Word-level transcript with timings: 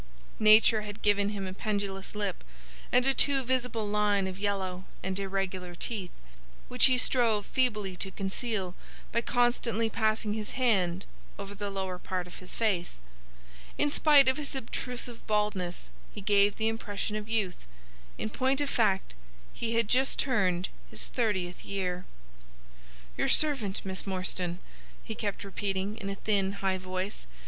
Nature 0.39 0.81
had 0.81 1.03
given 1.03 1.29
him 1.29 1.45
a 1.45 1.53
pendulous 1.53 2.15
lip, 2.15 2.43
and 2.91 3.05
a 3.05 3.13
too 3.13 3.43
visible 3.43 3.87
line 3.87 4.25
of 4.25 4.39
yellow 4.39 4.85
and 5.03 5.19
irregular 5.19 5.75
teeth, 5.75 6.09
which 6.69 6.85
he 6.85 6.97
strove 6.97 7.45
feebly 7.45 7.95
to 7.95 8.09
conceal 8.09 8.73
by 9.11 9.21
constantly 9.21 9.91
passing 9.91 10.33
his 10.33 10.53
hand 10.53 11.05
over 11.37 11.53
the 11.53 11.69
lower 11.69 11.99
part 11.99 12.25
of 12.25 12.39
his 12.39 12.55
face. 12.55 12.97
In 13.77 13.91
spite 13.91 14.27
of 14.27 14.37
his 14.37 14.55
obtrusive 14.55 15.27
baldness, 15.27 15.91
he 16.11 16.19
gave 16.21 16.55
the 16.55 16.67
impression 16.67 17.15
of 17.15 17.29
youth. 17.29 17.67
In 18.17 18.31
point 18.31 18.59
of 18.59 18.71
fact 18.71 19.13
he 19.53 19.73
had 19.75 19.87
just 19.87 20.17
turned 20.17 20.69
his 20.89 21.05
thirtieth 21.05 21.63
year. 21.63 22.07
"Your 23.17 23.29
servant, 23.29 23.85
Miss 23.85 24.07
Morstan," 24.07 24.57
he 25.03 25.13
kept 25.13 25.43
repeating, 25.43 25.95
in 25.99 26.09
a 26.09 26.15
thin, 26.15 26.53
high 26.53 26.79
voice. 26.79 27.27